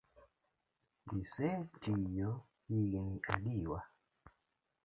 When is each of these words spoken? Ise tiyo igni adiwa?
Ise 1.21 1.49
tiyo 1.79 1.95
igni 2.75 3.01
adiwa? 3.33 3.79